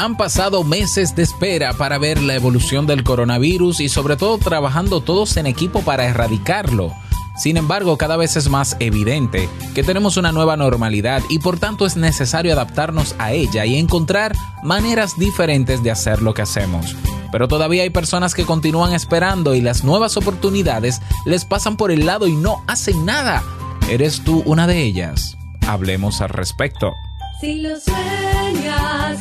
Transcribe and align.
Han 0.00 0.16
pasado 0.16 0.64
meses 0.64 1.14
de 1.14 1.22
espera 1.22 1.74
para 1.74 1.98
ver 1.98 2.22
la 2.22 2.34
evolución 2.34 2.86
del 2.86 3.04
coronavirus 3.04 3.80
y 3.80 3.90
sobre 3.90 4.16
todo 4.16 4.38
trabajando 4.38 5.02
todos 5.02 5.36
en 5.36 5.44
equipo 5.46 5.82
para 5.82 6.06
erradicarlo. 6.06 6.94
Sin 7.36 7.58
embargo, 7.58 7.98
cada 7.98 8.16
vez 8.16 8.34
es 8.36 8.48
más 8.48 8.78
evidente 8.80 9.50
que 9.74 9.82
tenemos 9.82 10.16
una 10.16 10.32
nueva 10.32 10.56
normalidad 10.56 11.22
y 11.28 11.38
por 11.38 11.58
tanto 11.58 11.84
es 11.84 11.98
necesario 11.98 12.54
adaptarnos 12.54 13.14
a 13.18 13.32
ella 13.32 13.66
y 13.66 13.76
encontrar 13.76 14.34
maneras 14.62 15.18
diferentes 15.18 15.82
de 15.82 15.90
hacer 15.90 16.22
lo 16.22 16.32
que 16.32 16.40
hacemos. 16.40 16.96
Pero 17.30 17.46
todavía 17.46 17.82
hay 17.82 17.90
personas 17.90 18.34
que 18.34 18.46
continúan 18.46 18.94
esperando 18.94 19.54
y 19.54 19.60
las 19.60 19.84
nuevas 19.84 20.16
oportunidades 20.16 21.02
les 21.26 21.44
pasan 21.44 21.76
por 21.76 21.90
el 21.90 22.06
lado 22.06 22.26
y 22.26 22.32
no 22.36 22.64
hacen 22.68 23.04
nada. 23.04 23.42
¿Eres 23.90 24.24
tú 24.24 24.42
una 24.46 24.66
de 24.66 24.82
ellas? 24.82 25.36
Hablemos 25.66 26.22
al 26.22 26.30
respecto. 26.30 26.90
Si 27.42 27.60
lo 27.60 27.78
sueñas, 27.78 29.18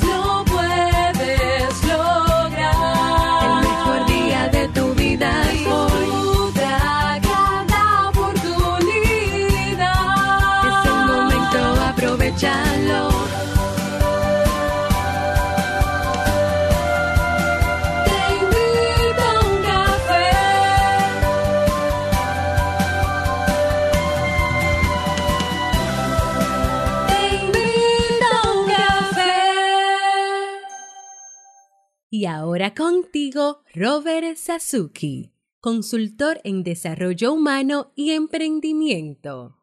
ahora 32.60 32.74
contigo, 32.74 33.62
Robert 33.74 34.35
Sasuki, 34.35 35.32
consultor 35.62 36.41
en 36.43 36.63
desarrollo 36.63 37.32
humano 37.32 37.93
y 37.96 38.12
emprendimiento. 38.12 39.55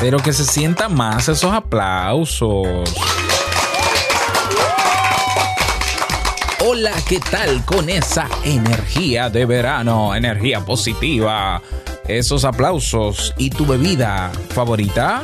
Pero 0.00 0.18
que 0.18 0.32
se 0.32 0.44
sientan 0.44 0.94
más 0.94 1.28
esos 1.28 1.52
aplausos. 1.52 3.21
¿Qué 7.08 7.20
tal 7.20 7.64
con 7.64 7.88
esa 7.88 8.28
energía 8.44 9.30
de 9.30 9.46
verano? 9.46 10.14
Energía 10.16 10.64
positiva. 10.64 11.62
Esos 12.08 12.44
aplausos 12.44 13.32
y 13.38 13.50
tu 13.50 13.66
bebida 13.66 14.32
favorita. 14.48 15.22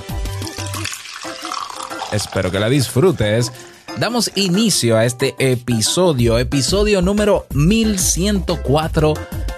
Espero 2.13 2.53
que 2.53 2.61
la 2.61 2.69
disfrutes. 2.69 3.51
Damos 3.99 4.31
inicio 4.37 4.97
a 4.97 5.05
este 5.05 5.35
episodio, 5.39 6.39
episodio 6.39 7.03
número 7.03 7.47
1104 7.53 9.15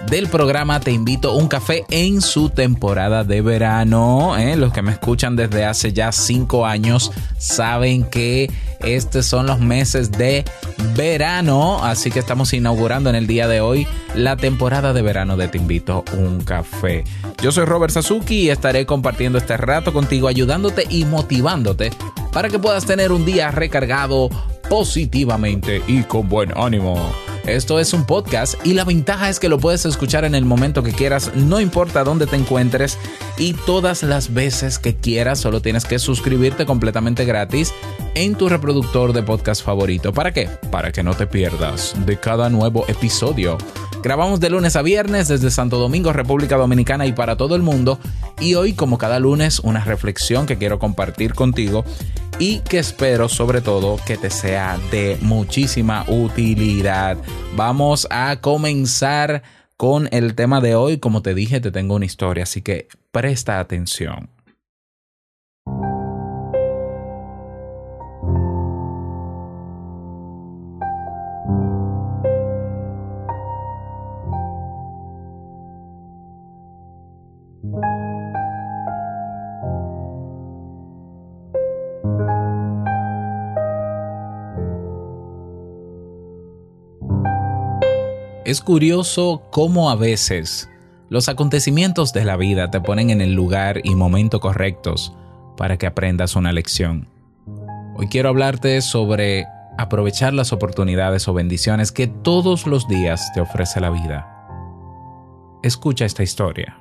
del 0.09 0.27
programa 0.27 0.79
Te 0.79 0.91
invito 0.91 1.31
a 1.31 1.35
un 1.35 1.47
café 1.47 1.85
en 1.89 2.21
su 2.21 2.49
temporada 2.49 3.23
de 3.23 3.41
verano. 3.41 4.37
¿eh? 4.37 4.55
Los 4.55 4.73
que 4.73 4.81
me 4.81 4.91
escuchan 4.91 5.35
desde 5.35 5.65
hace 5.65 5.93
ya 5.93 6.11
cinco 6.11 6.65
años 6.65 7.11
saben 7.37 8.03
que 8.03 8.51
estos 8.81 9.25
son 9.25 9.47
los 9.47 9.59
meses 9.59 10.11
de 10.11 10.43
verano, 10.95 11.83
así 11.83 12.09
que 12.09 12.19
estamos 12.19 12.53
inaugurando 12.53 13.09
en 13.09 13.15
el 13.15 13.27
día 13.27 13.47
de 13.47 13.61
hoy 13.61 13.87
la 14.15 14.37
temporada 14.37 14.93
de 14.93 15.01
verano 15.01 15.37
de 15.37 15.47
Te 15.47 15.57
invito 15.57 16.03
un 16.17 16.41
café. 16.41 17.03
Yo 17.41 17.51
soy 17.51 17.65
Robert 17.65 17.93
Sasuki 17.93 18.41
y 18.41 18.49
estaré 18.49 18.85
compartiendo 18.85 19.37
este 19.37 19.57
rato 19.57 19.93
contigo, 19.93 20.27
ayudándote 20.27 20.85
y 20.89 21.05
motivándote 21.05 21.91
para 22.31 22.49
que 22.49 22.59
puedas 22.59 22.85
tener 22.85 23.11
un 23.11 23.25
día 23.25 23.51
recargado 23.51 24.29
positivamente 24.69 25.81
y 25.87 26.03
con 26.03 26.29
buen 26.29 26.57
ánimo. 26.57 27.11
Esto 27.45 27.79
es 27.79 27.93
un 27.93 28.05
podcast 28.05 28.55
y 28.65 28.73
la 28.73 28.83
ventaja 28.83 29.27
es 29.27 29.39
que 29.39 29.49
lo 29.49 29.57
puedes 29.57 29.85
escuchar 29.85 30.25
en 30.25 30.35
el 30.35 30.45
momento 30.45 30.83
que 30.83 30.91
quieras, 30.91 31.31
no 31.35 31.59
importa 31.59 32.03
dónde 32.03 32.27
te 32.27 32.35
encuentres 32.35 32.99
y 33.37 33.53
todas 33.53 34.03
las 34.03 34.33
veces 34.33 34.77
que 34.77 34.95
quieras, 34.95 35.39
solo 35.39 35.59
tienes 35.59 35.85
que 35.85 35.97
suscribirte 35.97 36.67
completamente 36.67 37.25
gratis 37.25 37.73
en 38.13 38.35
tu 38.35 38.47
reproductor 38.47 39.11
de 39.11 39.23
podcast 39.23 39.63
favorito. 39.63 40.13
¿Para 40.13 40.31
qué? 40.31 40.49
Para 40.69 40.91
que 40.91 41.01
no 41.01 41.15
te 41.15 41.25
pierdas 41.25 41.95
de 42.05 42.19
cada 42.19 42.49
nuevo 42.49 42.85
episodio. 42.87 43.57
Grabamos 44.03 44.39
de 44.39 44.49
lunes 44.49 44.75
a 44.75 44.81
viernes 44.81 45.27
desde 45.27 45.51
Santo 45.51 45.77
Domingo, 45.77 46.13
República 46.13 46.57
Dominicana 46.57 47.05
y 47.05 47.13
para 47.13 47.37
todo 47.37 47.55
el 47.55 47.61
mundo. 47.61 47.99
Y 48.39 48.55
hoy, 48.55 48.73
como 48.73 48.97
cada 48.97 49.19
lunes, 49.19 49.59
una 49.59 49.83
reflexión 49.83 50.47
que 50.47 50.57
quiero 50.57 50.79
compartir 50.79 51.33
contigo 51.35 51.85
y 52.41 52.57
que 52.61 52.79
espero 52.79 53.29
sobre 53.29 53.61
todo 53.61 53.97
que 54.03 54.17
te 54.17 54.31
sea 54.31 54.79
de 54.89 55.15
muchísima 55.21 56.03
utilidad. 56.07 57.15
Vamos 57.55 58.07
a 58.09 58.41
comenzar 58.41 59.43
con 59.77 60.09
el 60.11 60.33
tema 60.33 60.59
de 60.59 60.73
hoy. 60.73 60.97
Como 60.97 61.21
te 61.21 61.35
dije, 61.35 61.59
te 61.59 61.69
tengo 61.69 61.93
una 61.93 62.05
historia, 62.05 62.45
así 62.45 62.63
que 62.63 62.87
presta 63.11 63.59
atención. 63.59 64.27
Es 88.51 88.59
curioso 88.59 89.43
cómo 89.49 89.89
a 89.89 89.95
veces 89.95 90.69
los 91.07 91.29
acontecimientos 91.29 92.11
de 92.11 92.25
la 92.25 92.35
vida 92.35 92.69
te 92.69 92.81
ponen 92.81 93.09
en 93.09 93.21
el 93.21 93.33
lugar 93.33 93.79
y 93.85 93.95
momento 93.95 94.41
correctos 94.41 95.15
para 95.55 95.77
que 95.77 95.87
aprendas 95.87 96.35
una 96.35 96.51
lección. 96.51 97.07
Hoy 97.95 98.09
quiero 98.09 98.27
hablarte 98.27 98.81
sobre 98.81 99.45
aprovechar 99.77 100.33
las 100.33 100.51
oportunidades 100.51 101.29
o 101.29 101.33
bendiciones 101.33 101.93
que 101.93 102.07
todos 102.07 102.67
los 102.67 102.89
días 102.89 103.31
te 103.33 103.39
ofrece 103.39 103.79
la 103.79 103.89
vida. 103.89 104.27
Escucha 105.63 106.03
esta 106.03 106.21
historia. 106.21 106.77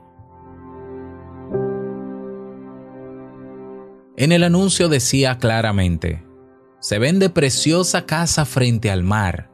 En 4.16 4.32
el 4.32 4.42
anuncio 4.42 4.88
decía 4.88 5.38
claramente, 5.38 6.24
se 6.80 6.98
vende 6.98 7.30
preciosa 7.30 8.06
casa 8.06 8.44
frente 8.44 8.90
al 8.90 9.04
mar 9.04 9.49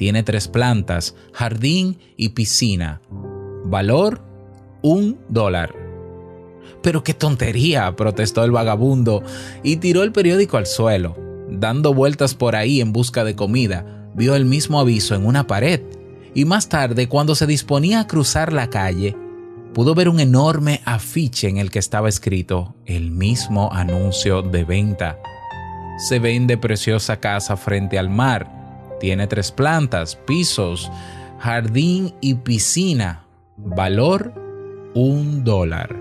tiene 0.00 0.22
tres 0.22 0.48
plantas, 0.48 1.14
jardín 1.34 1.98
y 2.16 2.30
piscina. 2.30 3.02
Valor, 3.66 4.22
un 4.80 5.18
dólar. 5.28 5.74
Pero 6.82 7.04
qué 7.04 7.12
tontería, 7.12 7.94
protestó 7.96 8.42
el 8.42 8.50
vagabundo 8.50 9.22
y 9.62 9.76
tiró 9.76 10.02
el 10.02 10.12
periódico 10.12 10.56
al 10.56 10.64
suelo. 10.64 11.18
Dando 11.50 11.92
vueltas 11.92 12.34
por 12.34 12.56
ahí 12.56 12.80
en 12.80 12.94
busca 12.94 13.24
de 13.24 13.36
comida, 13.36 14.08
vio 14.14 14.34
el 14.36 14.46
mismo 14.46 14.80
aviso 14.80 15.14
en 15.14 15.26
una 15.26 15.46
pared 15.46 15.82
y 16.34 16.46
más 16.46 16.70
tarde, 16.70 17.06
cuando 17.06 17.34
se 17.34 17.46
disponía 17.46 18.00
a 18.00 18.06
cruzar 18.06 18.54
la 18.54 18.70
calle, 18.70 19.14
pudo 19.74 19.94
ver 19.94 20.08
un 20.08 20.18
enorme 20.18 20.80
afiche 20.86 21.46
en 21.46 21.58
el 21.58 21.70
que 21.70 21.78
estaba 21.78 22.08
escrito 22.08 22.74
el 22.86 23.10
mismo 23.10 23.68
anuncio 23.70 24.40
de 24.40 24.64
venta. 24.64 25.18
Se 26.08 26.20
vende 26.20 26.56
preciosa 26.56 27.20
casa 27.20 27.58
frente 27.58 27.98
al 27.98 28.08
mar 28.08 28.59
tiene 29.00 29.26
tres 29.26 29.50
plantas, 29.50 30.14
pisos, 30.14 30.90
jardín 31.40 32.14
y 32.20 32.34
piscina. 32.34 33.24
Valor 33.56 34.32
un 34.94 35.42
dólar. 35.42 35.96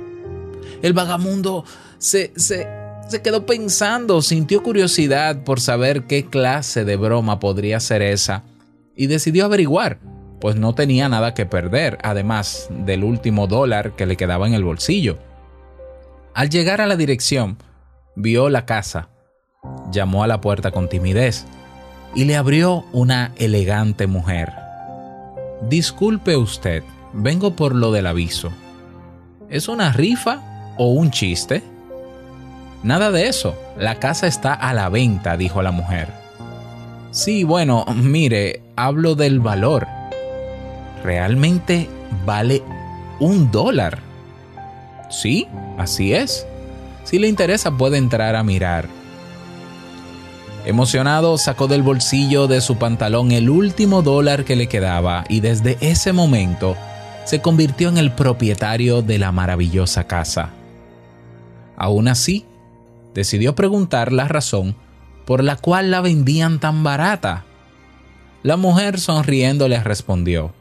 El 0.81 0.93
vagamundo 0.93 1.65
se, 1.97 2.31
se, 2.35 2.67
se 3.07 3.21
quedó 3.21 3.45
pensando, 3.45 4.21
sintió 4.21 4.61
curiosidad 4.61 5.43
por 5.43 5.59
saber 5.59 6.03
qué 6.03 6.25
clase 6.25 6.85
de 6.85 6.95
broma 6.95 7.39
podría 7.39 7.79
ser 7.79 8.01
esa 8.01 8.43
y 8.95 9.07
decidió 9.07 9.45
averiguar, 9.45 9.99
pues 10.39 10.55
no 10.55 10.75
tenía 10.75 11.09
nada 11.09 11.33
que 11.33 11.45
perder, 11.45 11.97
además 12.03 12.67
del 12.69 13.03
último 13.03 13.47
dólar 13.47 13.95
que 13.95 14.05
le 14.05 14.17
quedaba 14.17 14.47
en 14.47 14.53
el 14.53 14.63
bolsillo. 14.63 15.17
Al 16.33 16.49
llegar 16.49 16.81
a 16.81 16.87
la 16.87 16.95
dirección, 16.95 17.57
vio 18.15 18.49
la 18.49 18.65
casa, 18.65 19.09
llamó 19.91 20.23
a 20.23 20.27
la 20.27 20.41
puerta 20.41 20.71
con 20.71 20.87
timidez 20.87 21.45
y 22.15 22.25
le 22.25 22.35
abrió 22.35 22.85
una 22.91 23.31
elegante 23.37 24.07
mujer. 24.07 24.53
Disculpe 25.69 26.37
usted, 26.37 26.83
vengo 27.13 27.55
por 27.55 27.75
lo 27.75 27.91
del 27.91 28.07
aviso. 28.07 28.51
¿Es 29.49 29.67
una 29.67 29.91
rifa 29.91 30.73
o 30.77 30.91
un 30.91 31.11
chiste? 31.11 31.63
Nada 32.83 33.11
de 33.11 33.27
eso. 33.27 33.55
La 33.77 33.95
casa 33.95 34.27
está 34.27 34.53
a 34.53 34.73
la 34.73 34.89
venta, 34.89 35.37
dijo 35.37 35.61
la 35.61 35.71
mujer. 35.71 36.07
Sí, 37.11 37.43
bueno, 37.43 37.85
mire, 37.95 38.61
hablo 38.75 39.15
del 39.15 39.39
valor. 39.39 39.87
Realmente 41.03 41.89
vale 42.25 42.63
un 43.19 43.51
dólar. 43.51 43.99
Sí, 45.09 45.47
así 45.77 46.13
es. 46.13 46.45
Si 47.03 47.17
le 47.17 47.27
interesa 47.27 47.71
puede 47.71 47.97
entrar 47.97 48.35
a 48.35 48.43
mirar. 48.43 48.87
Emocionado 50.65 51.37
sacó 51.37 51.67
del 51.67 51.83
bolsillo 51.83 52.47
de 52.47 52.59
su 52.59 52.77
pantalón 52.77 53.31
el 53.31 53.49
último 53.49 54.01
dólar 54.01 54.43
que 54.43 54.55
le 54.55 54.67
quedaba 54.67 55.23
y 55.29 55.39
desde 55.39 55.77
ese 55.79 56.11
momento 56.11 56.75
se 57.23 57.41
convirtió 57.41 57.89
en 57.89 57.97
el 57.97 58.11
propietario 58.11 59.01
de 59.01 59.19
la 59.19 59.31
maravillosa 59.31 60.05
casa. 60.05 60.49
Aún 61.77 62.09
así, 62.09 62.45
decidió 63.13 63.55
preguntar 63.55 64.11
la 64.11 64.27
razón 64.27 64.75
por 65.25 65.43
la 65.43 65.55
cual 65.55 65.91
la 65.91 66.01
vendían 66.01 66.59
tan 66.59 66.83
barata. 66.83 67.45
La 68.43 68.57
mujer 68.57 68.99
sonriendo 68.99 69.67
le 69.67 69.81
respondió, 69.81 70.53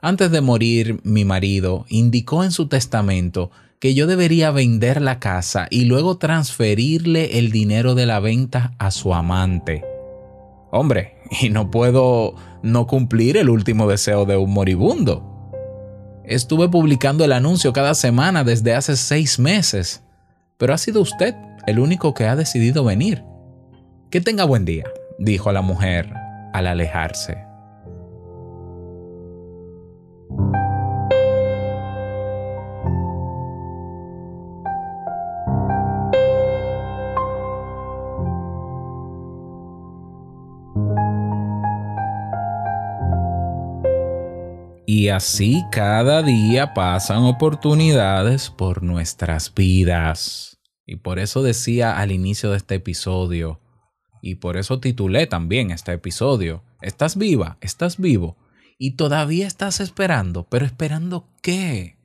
Antes 0.00 0.30
de 0.30 0.40
morir, 0.40 1.00
mi 1.04 1.24
marido 1.24 1.86
indicó 1.88 2.44
en 2.44 2.50
su 2.50 2.66
testamento 2.66 3.50
que 3.82 3.94
yo 3.94 4.06
debería 4.06 4.52
vender 4.52 5.02
la 5.02 5.18
casa 5.18 5.66
y 5.68 5.86
luego 5.86 6.16
transferirle 6.16 7.40
el 7.40 7.50
dinero 7.50 7.96
de 7.96 8.06
la 8.06 8.20
venta 8.20 8.74
a 8.78 8.92
su 8.92 9.12
amante. 9.12 9.84
Hombre, 10.70 11.16
y 11.40 11.50
no 11.50 11.68
puedo 11.68 12.36
no 12.62 12.86
cumplir 12.86 13.36
el 13.36 13.48
último 13.48 13.90
deseo 13.90 14.24
de 14.24 14.36
un 14.36 14.52
moribundo. 14.52 15.50
Estuve 16.24 16.68
publicando 16.68 17.24
el 17.24 17.32
anuncio 17.32 17.72
cada 17.72 17.94
semana 17.96 18.44
desde 18.44 18.72
hace 18.72 18.94
seis 18.94 19.40
meses, 19.40 20.04
pero 20.58 20.74
ha 20.74 20.78
sido 20.78 21.00
usted 21.00 21.34
el 21.66 21.80
único 21.80 22.14
que 22.14 22.28
ha 22.28 22.36
decidido 22.36 22.84
venir. 22.84 23.24
Que 24.10 24.20
tenga 24.20 24.44
buen 24.44 24.64
día, 24.64 24.84
dijo 25.18 25.50
la 25.50 25.60
mujer 25.60 26.08
al 26.52 26.68
alejarse. 26.68 27.51
Y 45.02 45.08
así 45.08 45.64
cada 45.72 46.22
día 46.22 46.74
pasan 46.74 47.24
oportunidades 47.24 48.50
por 48.50 48.84
nuestras 48.84 49.52
vidas. 49.52 50.60
Y 50.86 50.94
por 50.94 51.18
eso 51.18 51.42
decía 51.42 51.98
al 51.98 52.12
inicio 52.12 52.52
de 52.52 52.58
este 52.58 52.76
episodio, 52.76 53.60
y 54.22 54.36
por 54.36 54.56
eso 54.56 54.78
titulé 54.78 55.26
también 55.26 55.72
este 55.72 55.92
episodio, 55.92 56.62
¿estás 56.80 57.16
viva? 57.16 57.58
¿Estás 57.60 57.96
vivo? 57.96 58.36
Y 58.78 58.92
todavía 58.92 59.48
estás 59.48 59.80
esperando, 59.80 60.46
pero 60.48 60.64
esperando 60.64 61.28
qué? 61.42 61.96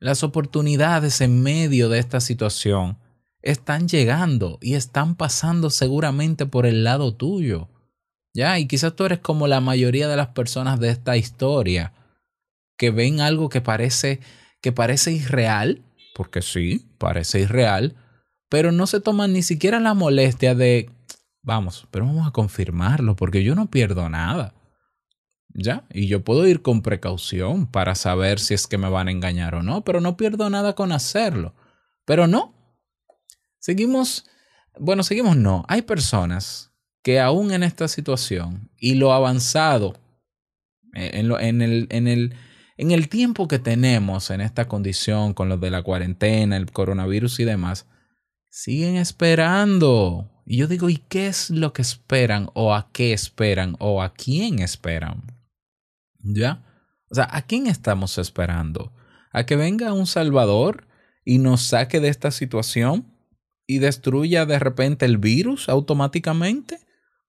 Las 0.00 0.24
oportunidades 0.24 1.20
en 1.20 1.44
medio 1.44 1.88
de 1.88 2.00
esta 2.00 2.18
situación 2.18 2.98
están 3.40 3.86
llegando 3.86 4.58
y 4.60 4.74
están 4.74 5.14
pasando 5.14 5.70
seguramente 5.70 6.44
por 6.44 6.66
el 6.66 6.82
lado 6.82 7.14
tuyo. 7.14 7.68
Ya, 8.34 8.58
y 8.58 8.66
quizás 8.66 8.96
tú 8.96 9.04
eres 9.04 9.20
como 9.20 9.46
la 9.46 9.60
mayoría 9.60 10.08
de 10.08 10.16
las 10.16 10.28
personas 10.30 10.80
de 10.80 10.90
esta 10.90 11.16
historia 11.16 11.92
que 12.80 12.90
ven 12.90 13.20
algo 13.20 13.50
que 13.50 13.60
parece 13.60 14.20
que 14.62 14.72
parece 14.72 15.12
irreal, 15.12 15.82
porque 16.14 16.40
sí, 16.40 16.88
parece 16.96 17.40
irreal, 17.40 17.94
pero 18.48 18.72
no 18.72 18.86
se 18.86 19.00
toman 19.00 19.34
ni 19.34 19.42
siquiera 19.42 19.80
la 19.80 19.92
molestia 19.92 20.54
de 20.54 20.88
vamos, 21.42 21.86
pero 21.90 22.06
vamos 22.06 22.26
a 22.26 22.30
confirmarlo 22.30 23.16
porque 23.16 23.44
yo 23.44 23.54
no 23.54 23.70
pierdo 23.70 24.08
nada. 24.08 24.54
¿Ya? 25.52 25.84
Y 25.92 26.06
yo 26.06 26.24
puedo 26.24 26.46
ir 26.46 26.62
con 26.62 26.80
precaución 26.80 27.66
para 27.66 27.94
saber 27.94 28.40
si 28.40 28.54
es 28.54 28.66
que 28.66 28.78
me 28.78 28.88
van 28.88 29.08
a 29.08 29.10
engañar 29.10 29.56
o 29.56 29.62
no, 29.62 29.84
pero 29.84 30.00
no 30.00 30.16
pierdo 30.16 30.48
nada 30.48 30.74
con 30.74 30.90
hacerlo. 30.90 31.54
Pero 32.06 32.28
no. 32.28 32.54
Seguimos, 33.58 34.24
bueno, 34.78 35.02
seguimos 35.02 35.36
no. 35.36 35.66
Hay 35.68 35.82
personas 35.82 36.72
que 37.02 37.20
aún 37.20 37.50
en 37.50 37.62
esta 37.62 37.88
situación 37.88 38.70
y 38.78 38.94
lo 38.94 39.12
avanzado, 39.12 39.96
eh, 40.94 41.10
en, 41.14 41.28
lo, 41.28 41.38
en, 41.38 41.60
el, 41.60 41.88
en, 41.90 42.08
el, 42.08 42.34
en 42.80 42.92
el 42.92 43.10
tiempo 43.10 43.46
que 43.46 43.58
tenemos 43.58 44.30
en 44.30 44.40
esta 44.40 44.66
condición 44.66 45.34
con 45.34 45.50
lo 45.50 45.58
de 45.58 45.70
la 45.70 45.82
cuarentena, 45.82 46.56
el 46.56 46.72
coronavirus 46.72 47.40
y 47.40 47.44
demás, 47.44 47.86
siguen 48.48 48.96
esperando. 48.96 50.30
Y 50.46 50.56
yo 50.56 50.66
digo, 50.66 50.88
¿y 50.88 50.96
qué 50.96 51.26
es 51.26 51.50
lo 51.50 51.74
que 51.74 51.82
esperan? 51.82 52.48
¿O 52.54 52.72
a 52.72 52.90
qué 52.90 53.12
esperan? 53.12 53.76
¿O 53.80 54.00
a 54.00 54.14
quién 54.14 54.60
esperan? 54.60 55.24
¿Ya? 56.20 56.64
O 57.10 57.14
sea, 57.14 57.28
¿a 57.30 57.42
quién 57.42 57.66
estamos 57.66 58.16
esperando? 58.16 58.94
¿A 59.30 59.44
que 59.44 59.56
venga 59.56 59.92
un 59.92 60.06
Salvador 60.06 60.88
y 61.22 61.36
nos 61.36 61.60
saque 61.60 62.00
de 62.00 62.08
esta 62.08 62.30
situación 62.30 63.12
y 63.66 63.78
destruya 63.78 64.46
de 64.46 64.58
repente 64.58 65.04
el 65.04 65.18
virus 65.18 65.68
automáticamente? 65.68 66.80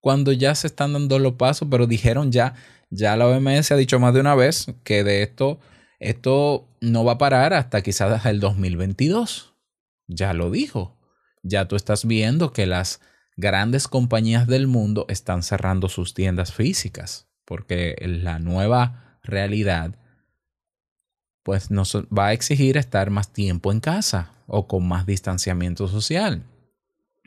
cuando 0.02 0.32
ya 0.32 0.54
se 0.56 0.68
están 0.68 0.94
dando 0.94 1.20
los 1.20 1.34
pasos, 1.34 1.68
pero 1.72 1.88
dijeron 1.88 2.32
ya, 2.32 2.56
ya 2.92 3.16
la 3.16 3.28
OMS 3.28 3.72
ha 3.72 3.78
dicho 3.78 4.00
más 4.00 4.14
de 4.14 4.20
una 4.20 4.36
vez 4.36 4.68
que 4.84 5.04
de 5.04 5.24
esto, 5.24 5.60
esto 6.00 6.68
no 6.82 7.04
va 7.06 7.14
a 7.14 7.18
parar 7.18 7.54
hasta 7.54 7.82
quizás 7.82 8.26
el 8.26 8.40
2022. 8.40 9.54
Ya 10.08 10.34
lo 10.34 10.52
dijo. 10.52 10.98
Ya 11.42 11.68
tú 11.68 11.76
estás 11.76 12.06
viendo 12.06 12.54
que 12.54 12.68
las 12.68 13.00
grandes 13.38 13.88
compañías 13.88 14.46
del 14.46 14.68
mundo 14.68 15.06
están 15.08 15.42
cerrando 15.42 15.90
sus 15.90 16.14
tiendas 16.14 16.54
físicas, 16.54 17.28
porque 17.46 17.96
la 18.02 18.40
nueva 18.40 19.18
realidad 19.24 19.96
pues 21.44 21.72
nos 21.72 21.96
va 21.96 22.28
a 22.28 22.34
exigir 22.34 22.78
estar 22.78 23.10
más 23.10 23.34
tiempo 23.34 23.72
en 23.72 23.80
casa 23.80 24.34
o 24.48 24.68
con 24.68 24.88
más 24.88 25.06
distanciamiento 25.06 25.88
social. 25.88 26.44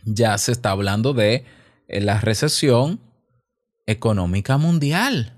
Ya 0.04 0.36
se 0.38 0.52
está 0.52 0.70
hablando 0.70 1.14
de 1.14 1.44
en 1.88 2.06
la 2.06 2.20
recesión 2.20 3.00
económica 3.86 4.56
mundial. 4.58 5.33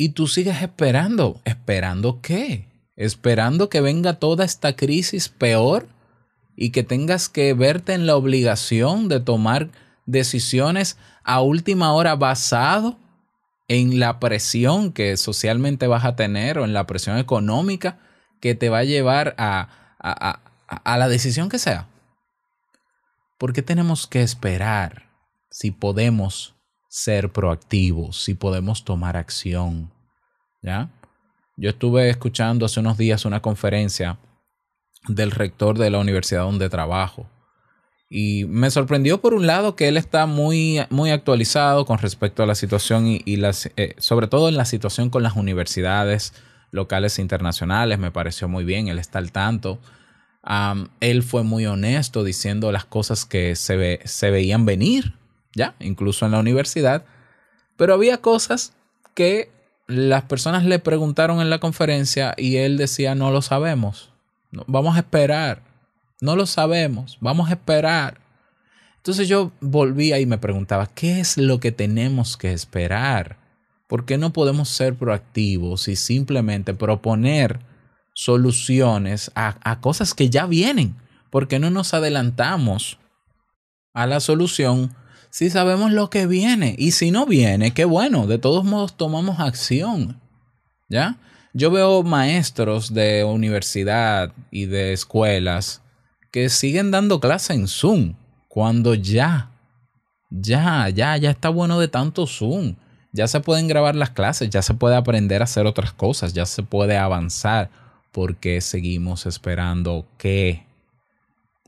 Y 0.00 0.14
tú 0.14 0.28
sigues 0.28 0.62
esperando. 0.62 1.42
¿Esperando 1.44 2.22
qué? 2.22 2.64
Esperando 2.96 3.68
que 3.68 3.82
venga 3.82 4.14
toda 4.14 4.46
esta 4.46 4.74
crisis 4.74 5.28
peor 5.28 5.88
y 6.56 6.70
que 6.70 6.82
tengas 6.82 7.28
que 7.28 7.52
verte 7.52 7.92
en 7.92 8.06
la 8.06 8.16
obligación 8.16 9.10
de 9.10 9.20
tomar 9.20 9.68
decisiones 10.06 10.96
a 11.22 11.42
última 11.42 11.92
hora 11.92 12.16
basado 12.16 12.96
en 13.68 14.00
la 14.00 14.20
presión 14.20 14.90
que 14.90 15.18
socialmente 15.18 15.86
vas 15.86 16.06
a 16.06 16.16
tener 16.16 16.58
o 16.58 16.64
en 16.64 16.72
la 16.72 16.86
presión 16.86 17.18
económica 17.18 17.98
que 18.40 18.54
te 18.54 18.70
va 18.70 18.78
a 18.78 18.84
llevar 18.84 19.34
a, 19.36 19.68
a, 19.98 20.40
a, 20.66 20.76
a 20.76 20.96
la 20.96 21.08
decisión 21.10 21.50
que 21.50 21.58
sea. 21.58 21.88
¿Por 23.36 23.52
qué 23.52 23.60
tenemos 23.60 24.06
que 24.06 24.22
esperar 24.22 25.10
si 25.50 25.70
podemos 25.70 26.54
ser 26.90 27.32
proactivos, 27.32 28.22
si 28.22 28.34
podemos 28.34 28.84
tomar 28.84 29.16
acción? 29.16 29.90
¿Ya? 30.60 30.90
Yo 31.56 31.70
estuve 31.70 32.10
escuchando 32.10 32.66
hace 32.66 32.80
unos 32.80 32.98
días 32.98 33.24
una 33.24 33.40
conferencia 33.40 34.18
del 35.08 35.30
rector 35.30 35.78
de 35.78 35.88
la 35.88 35.98
universidad 35.98 36.42
donde 36.42 36.68
trabajo. 36.68 37.30
Y 38.10 38.44
me 38.44 38.70
sorprendió 38.70 39.22
por 39.22 39.32
un 39.32 39.46
lado 39.46 39.76
que 39.76 39.88
él 39.88 39.96
está 39.96 40.26
muy, 40.26 40.80
muy 40.90 41.10
actualizado 41.10 41.86
con 41.86 41.98
respecto 41.98 42.42
a 42.42 42.46
la 42.46 42.54
situación 42.54 43.06
y, 43.06 43.36
las, 43.36 43.70
eh, 43.76 43.94
sobre 43.98 44.26
todo 44.26 44.50
en 44.50 44.56
la 44.56 44.66
situación 44.66 45.08
con 45.08 45.22
las 45.22 45.36
universidades 45.36 46.34
locales 46.72 47.18
e 47.18 47.22
internacionales. 47.22 47.98
Me 47.98 48.10
pareció 48.10 48.48
muy 48.48 48.64
bien, 48.64 48.88
él 48.88 48.98
está 48.98 49.18
al 49.18 49.32
tanto 49.32 49.78
él 51.00 51.22
fue 51.22 51.42
muy 51.42 51.66
honesto 51.66 52.24
diciendo 52.24 52.72
las 52.72 52.84
cosas 52.84 53.24
que 53.24 53.56
se, 53.56 53.76
ve, 53.76 54.00
se 54.04 54.30
veían 54.30 54.64
venir, 54.64 55.14
ya, 55.54 55.74
incluso 55.80 56.26
en 56.26 56.32
la 56.32 56.40
universidad. 56.40 57.04
Pero 57.76 57.94
había 57.94 58.18
cosas 58.18 58.74
que 59.14 59.50
las 59.86 60.22
personas 60.24 60.64
le 60.64 60.78
preguntaron 60.78 61.40
en 61.40 61.50
la 61.50 61.58
conferencia 61.58 62.34
y 62.36 62.56
él 62.56 62.76
decía, 62.76 63.14
no 63.14 63.30
lo 63.30 63.42
sabemos, 63.42 64.12
vamos 64.66 64.96
a 64.96 65.00
esperar, 65.00 65.62
no 66.20 66.36
lo 66.36 66.46
sabemos, 66.46 67.18
vamos 67.20 67.50
a 67.50 67.54
esperar. 67.54 68.20
Entonces 68.98 69.28
yo 69.28 69.50
volvía 69.60 70.20
y 70.20 70.26
me 70.26 70.38
preguntaba, 70.38 70.86
¿qué 70.86 71.20
es 71.20 71.38
lo 71.38 71.58
que 71.58 71.72
tenemos 71.72 72.36
que 72.36 72.52
esperar? 72.52 73.38
¿Por 73.86 74.04
qué 74.04 74.18
no 74.18 74.32
podemos 74.32 74.68
ser 74.68 74.94
proactivos 74.94 75.88
y 75.88 75.96
simplemente 75.96 76.74
proponer 76.74 77.60
soluciones 78.14 79.30
a, 79.34 79.80
cosas 79.80 80.14
que 80.14 80.28
ya 80.30 80.46
vienen. 80.46 80.96
porque 81.30 81.60
no 81.60 81.70
nos 81.70 81.94
adelantamos 81.94 82.98
a 83.94 84.06
la 84.06 84.18
solución 84.18 84.96
si 85.30 85.48
sabemos 85.48 85.92
lo 85.92 86.10
que 86.10 86.26
viene? 86.26 86.74
Y 86.76 86.92
si 86.92 87.10
no 87.10 87.24
viene, 87.24 87.72
qué 87.72 87.84
bueno, 87.84 88.26
de 88.26 88.38
todos 88.38 88.64
modos 88.64 88.96
tomamos 88.96 89.40
acción. 89.40 90.20
¿Ya? 90.88 91.18
Yo 91.52 91.70
veo 91.70 92.02
maestros 92.02 92.92
de 92.92 93.24
universidad 93.24 94.32
y 94.50 94.66
de 94.66 94.92
escuelas 94.92 95.82
que 96.30 96.48
siguen 96.48 96.90
dando 96.90 97.20
clase 97.20 97.54
en 97.54 97.66
Zoom, 97.66 98.14
cuando 98.48 98.94
ya, 98.94 99.50
ya, 100.30 100.88
ya, 100.88 101.16
ya 101.16 101.30
está 101.30 101.48
bueno 101.48 101.80
de 101.80 101.88
tanto 101.88 102.26
Zoom. 102.26 102.76
Ya 103.12 103.26
se 103.26 103.40
pueden 103.40 103.66
grabar 103.66 103.96
las 103.96 104.10
clases, 104.10 104.50
ya 104.50 104.62
se 104.62 104.74
puede 104.74 104.94
aprender 104.94 105.40
a 105.40 105.44
hacer 105.44 105.66
otras 105.66 105.92
cosas, 105.92 106.32
ya 106.32 106.46
se 106.46 106.62
puede 106.62 106.96
avanzar. 106.96 107.70
porque 108.12 108.60
seguimos 108.60 109.24
esperando 109.26 110.04
qué? 110.18 110.66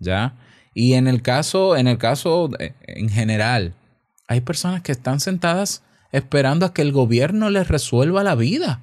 ¿Ya? 0.00 0.35
Y 0.75 0.95
en 0.95 1.07
el 1.09 1.23
caso, 1.23 1.76
en 1.76 1.87
el 1.87 1.99
caso 1.99 2.50
en 2.87 3.09
general, 3.09 3.75
hay 4.26 4.41
personas 4.41 4.83
que 4.83 4.93
están 4.93 5.21
sentadas 5.21 5.83
esperando 6.12 6.67
a 6.67 6.73
que 6.73 6.83
el 6.83 6.93
gobierno 6.93 7.50
les 7.50 7.69
resuelva 7.69 8.23
la 8.23 8.35
vida. 8.35 8.81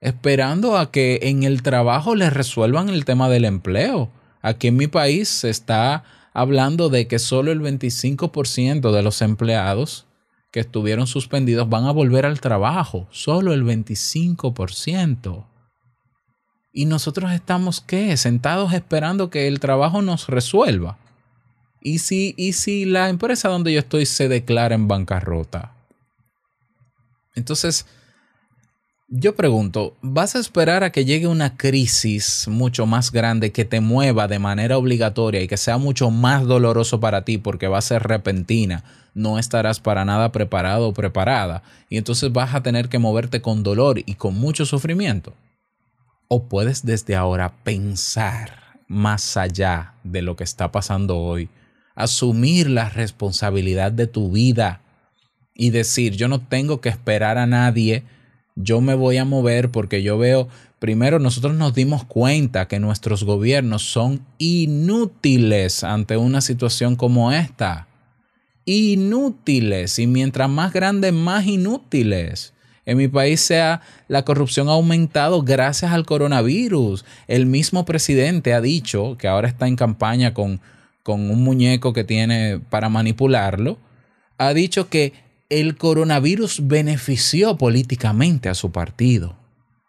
Esperando 0.00 0.76
a 0.76 0.92
que 0.92 1.20
en 1.22 1.42
el 1.42 1.62
trabajo 1.62 2.14
les 2.14 2.32
resuelvan 2.32 2.88
el 2.88 3.04
tema 3.04 3.28
del 3.28 3.44
empleo. 3.44 4.10
Aquí 4.42 4.68
en 4.68 4.76
mi 4.76 4.86
país 4.86 5.28
se 5.28 5.50
está 5.50 6.04
hablando 6.32 6.88
de 6.88 7.08
que 7.08 7.18
solo 7.18 7.50
el 7.50 7.60
25% 7.60 8.92
de 8.92 9.02
los 9.02 9.22
empleados 9.22 10.06
que 10.52 10.60
estuvieron 10.60 11.06
suspendidos 11.06 11.68
van 11.68 11.86
a 11.86 11.92
volver 11.92 12.26
al 12.26 12.40
trabajo. 12.40 13.08
Solo 13.10 13.52
el 13.52 13.64
25%. 13.64 15.44
Y 16.72 16.84
nosotros 16.84 17.32
estamos, 17.32 17.80
¿qué? 17.80 18.16
Sentados 18.16 18.72
esperando 18.72 19.30
que 19.30 19.48
el 19.48 19.60
trabajo 19.60 20.02
nos 20.02 20.28
resuelva. 20.28 20.98
¿Y 21.80 22.00
si, 22.00 22.34
y 22.36 22.52
si 22.52 22.84
la 22.84 23.08
empresa 23.08 23.48
donde 23.48 23.72
yo 23.72 23.78
estoy 23.78 24.06
se 24.06 24.28
declara 24.28 24.74
en 24.74 24.88
bancarrota? 24.88 25.72
Entonces, 27.34 27.86
yo 29.10 29.34
pregunto, 29.34 29.96
¿vas 30.02 30.36
a 30.36 30.38
esperar 30.38 30.84
a 30.84 30.90
que 30.92 31.06
llegue 31.06 31.26
una 31.26 31.56
crisis 31.56 32.46
mucho 32.46 32.84
más 32.84 33.10
grande 33.10 33.52
que 33.52 33.64
te 33.64 33.80
mueva 33.80 34.28
de 34.28 34.38
manera 34.38 34.76
obligatoria 34.76 35.40
y 35.40 35.48
que 35.48 35.56
sea 35.56 35.78
mucho 35.78 36.10
más 36.10 36.44
doloroso 36.44 37.00
para 37.00 37.24
ti 37.24 37.38
porque 37.38 37.68
va 37.68 37.78
a 37.78 37.82
ser 37.82 38.02
repentina? 38.02 38.84
No 39.14 39.38
estarás 39.38 39.80
para 39.80 40.04
nada 40.04 40.30
preparado 40.30 40.88
o 40.88 40.92
preparada 40.92 41.62
y 41.88 41.96
entonces 41.96 42.30
vas 42.32 42.54
a 42.54 42.62
tener 42.62 42.90
que 42.90 42.98
moverte 42.98 43.40
con 43.40 43.62
dolor 43.62 43.98
y 44.04 44.14
con 44.14 44.34
mucho 44.34 44.66
sufrimiento. 44.66 45.32
O 46.28 46.44
puedes 46.48 46.84
desde 46.84 47.16
ahora 47.16 47.54
pensar 47.64 48.82
más 48.86 49.36
allá 49.36 49.94
de 50.04 50.22
lo 50.22 50.36
que 50.36 50.44
está 50.44 50.70
pasando 50.72 51.18
hoy, 51.18 51.48
asumir 51.94 52.70
la 52.70 52.88
responsabilidad 52.88 53.92
de 53.92 54.06
tu 54.06 54.30
vida 54.30 54.82
y 55.54 55.70
decir, 55.70 56.14
yo 56.16 56.28
no 56.28 56.40
tengo 56.40 56.80
que 56.80 56.88
esperar 56.88 57.38
a 57.38 57.46
nadie, 57.46 58.04
yo 58.56 58.80
me 58.80 58.94
voy 58.94 59.16
a 59.16 59.24
mover 59.24 59.70
porque 59.70 60.02
yo 60.02 60.18
veo, 60.18 60.48
primero 60.78 61.18
nosotros 61.18 61.54
nos 61.54 61.74
dimos 61.74 62.04
cuenta 62.04 62.68
que 62.68 62.78
nuestros 62.78 63.24
gobiernos 63.24 63.82
son 63.82 64.24
inútiles 64.38 65.84
ante 65.84 66.16
una 66.16 66.40
situación 66.40 66.96
como 66.96 67.32
esta. 67.32 67.88
Inútiles. 68.64 69.98
Y 69.98 70.06
mientras 70.06 70.50
más 70.50 70.72
grandes, 70.72 71.12
más 71.12 71.46
inútiles. 71.46 72.52
En 72.88 72.96
mi 72.96 73.06
país 73.06 73.52
la 74.08 74.24
corrupción 74.24 74.70
ha 74.70 74.72
aumentado 74.72 75.42
gracias 75.42 75.92
al 75.92 76.06
coronavirus. 76.06 77.04
El 77.26 77.44
mismo 77.44 77.84
presidente 77.84 78.54
ha 78.54 78.62
dicho 78.62 79.18
que 79.18 79.28
ahora 79.28 79.46
está 79.46 79.68
en 79.68 79.76
campaña 79.76 80.32
con, 80.32 80.62
con 81.02 81.30
un 81.30 81.44
muñeco 81.44 81.92
que 81.92 82.04
tiene 82.04 82.60
para 82.70 82.88
manipularlo. 82.88 83.76
Ha 84.38 84.54
dicho 84.54 84.88
que 84.88 85.12
el 85.50 85.76
coronavirus 85.76 86.66
benefició 86.66 87.58
políticamente 87.58 88.48
a 88.48 88.54
su 88.54 88.72
partido. 88.72 89.36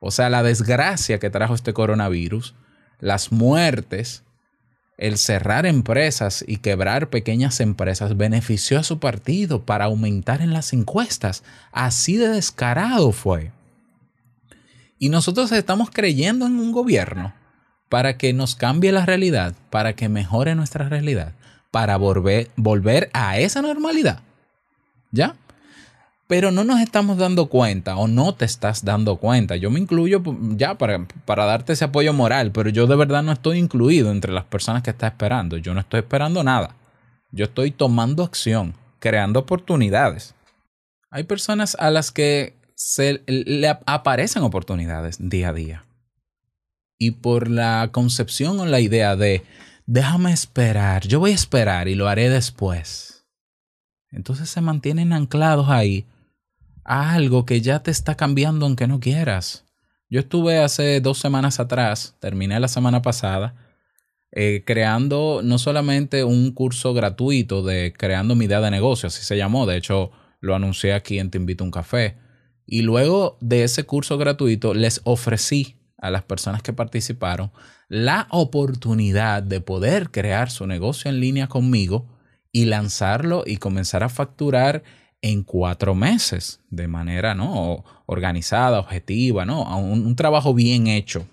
O 0.02 0.12
sea, 0.12 0.30
la 0.30 0.44
desgracia 0.44 1.20
que 1.20 1.30
trajo 1.30 1.56
este 1.56 1.72
coronavirus, 1.72 2.54
las 3.00 3.32
muertes, 3.32 4.24
el 5.00 5.18
cerrar 5.18 5.66
empresas 5.66 6.44
y 6.46 6.58
quebrar 6.58 7.10
pequeñas 7.10 7.62
empresas 7.62 8.18
benefició 8.18 8.78
a 8.78 8.84
su 8.84 9.00
partido 9.00 9.64
para 9.64 9.86
aumentar 9.86 10.42
en 10.42 10.52
las 10.52 10.74
encuestas. 10.74 11.44
Así 11.72 12.18
de 12.18 12.28
descarado 12.28 13.14
fue. 13.14 13.54
Y 15.00 15.08
nosotros 15.08 15.54
estamos 15.54 15.90
creyendo 15.90 16.46
en 16.46 16.60
un 16.60 16.74
gobierno 16.74 17.34
para 17.88 18.18
que 18.18 18.34
nos 18.34 18.56
cambie 18.56 18.92
la 18.92 19.06
realidad, 19.06 19.56
para 19.70 19.94
que 19.94 20.10
mejore 20.10 20.54
nuestra 20.56 20.90
realidad, 20.90 21.32
para 21.72 21.96
volver, 21.96 22.50
volver 22.58 23.10
a 23.14 23.40
esa 23.40 23.62
normalidad. 23.62 24.20
¿Ya? 25.12 25.36
Pero 26.30 26.52
no 26.52 26.64
nos 26.64 26.80
estamos 26.80 27.18
dando 27.18 27.48
cuenta 27.48 27.98
o 27.98 28.08
no 28.08 28.36
te 28.36 28.46
estás 28.46 28.86
dando 28.86 29.18
cuenta. 29.18 29.56
Yo 29.56 29.72
me 29.72 29.80
incluyo 29.80 30.22
ya 30.56 30.78
para, 30.78 31.08
para 31.26 31.46
darte 31.46 31.74
ese 31.74 31.86
apoyo 31.86 32.14
moral, 32.14 32.52
pero 32.52 32.70
yo 32.70 32.86
de 32.86 32.96
verdad 32.96 33.24
no 33.24 33.32
estoy 33.32 33.58
incluido 33.58 34.12
entre 34.12 34.32
las 34.32 34.44
personas 34.44 34.84
que 34.84 34.92
están 34.92 35.10
esperando. 35.10 35.58
Yo 35.58 35.74
no 35.74 35.80
estoy 35.80 36.02
esperando 36.02 36.44
nada. 36.44 36.76
Yo 37.32 37.46
estoy 37.46 37.72
tomando 37.72 38.24
acción, 38.24 38.76
creando 39.00 39.40
oportunidades. 39.40 40.36
Hay 41.10 41.24
personas 41.24 41.76
a 41.80 41.90
las 41.90 42.12
que 42.12 42.54
se 42.76 43.24
le 43.26 43.68
aparecen 43.68 44.44
oportunidades 44.44 45.18
día 45.20 45.50
a 45.50 45.54
día. 45.54 45.86
Y 47.00 47.10
por 47.10 47.50
la 47.50 47.90
concepción 47.92 48.60
o 48.60 48.68
la 48.68 48.82
idea 48.82 49.16
de 49.16 49.42
déjame 49.88 50.32
esperar, 50.32 51.08
yo 51.08 51.20
voy 51.20 51.32
a 51.32 51.36
esperar 51.36 51.88
y 51.88 51.96
lo 51.96 52.08
haré 52.08 52.30
después. 52.30 53.26
Entonces 54.12 54.48
se 54.48 54.62
mantienen 54.62 55.12
anclados 55.12 55.70
ahí 55.70 56.06
algo 56.90 57.46
que 57.46 57.62
ya 57.62 57.84
te 57.84 57.92
está 57.92 58.16
cambiando 58.16 58.66
aunque 58.66 58.88
no 58.88 59.00
quieras. 59.00 59.66
Yo 60.10 60.22
estuve 60.22 60.58
hace 60.58 61.02
dos 61.02 61.20
semanas 61.20 61.60
atrás, 61.60 62.16
terminé 62.20 62.60
la 62.60 62.68
semana 62.68 63.04
pasada, 63.04 63.54
eh, 64.32 64.64
creando 64.66 65.42
no 65.44 65.60
solamente 65.60 66.24
un 66.24 66.52
curso 66.52 66.96
gratuito 66.96 67.62
de 67.62 67.94
creando 67.96 68.34
mi 68.34 68.46
idea 68.46 68.60
de 68.60 68.72
negocio, 68.72 69.06
así 69.06 69.24
se 69.24 69.38
llamó, 69.38 69.68
de 69.68 69.78
hecho 69.78 70.10
lo 70.40 70.56
anuncié 70.56 70.94
aquí 70.94 71.20
en 71.20 71.30
Te 71.30 71.38
invito 71.38 71.64
a 71.64 71.66
un 71.66 71.72
café, 71.72 72.18
y 72.66 72.82
luego 72.82 73.38
de 73.40 73.64
ese 73.64 73.84
curso 73.84 74.18
gratuito 74.18 74.74
les 74.74 75.02
ofrecí 75.04 75.78
a 75.98 76.10
las 76.10 76.24
personas 76.24 76.64
que 76.64 76.74
participaron 76.74 77.52
la 77.88 78.28
oportunidad 78.32 79.44
de 79.44 79.62
poder 79.62 80.10
crear 80.10 80.50
su 80.50 80.66
negocio 80.66 81.12
en 81.12 81.20
línea 81.20 81.48
conmigo 81.48 82.08
y 82.52 82.66
lanzarlo 82.66 83.44
y 83.46 83.58
comenzar 83.58 84.02
a 84.02 84.10
facturar 84.10 84.82
en 85.22 85.44
cuatro 85.44 85.96
meses 85.96 86.60
de 86.70 86.88
manera 86.88 87.36
¿no? 87.36 87.84
organizada, 88.06 88.80
objetiva, 88.80 89.46
¿no? 89.46 89.64
Un, 89.78 90.06
un, 90.06 90.16
trabajo 90.16 90.54
bien 90.54 90.88
hecho. 90.88 91.26